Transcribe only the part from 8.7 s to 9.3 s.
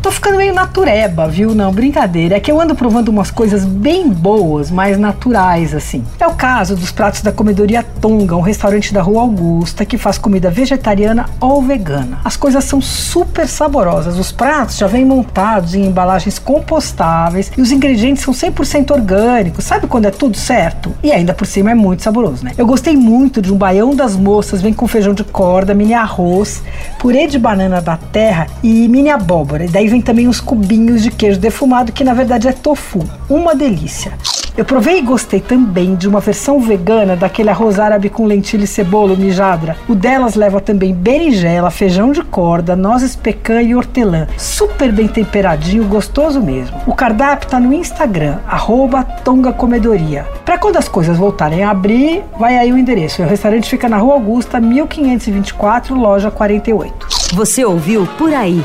da Rua